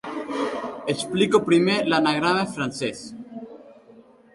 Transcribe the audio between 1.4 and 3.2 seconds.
primer l'anagrama francès.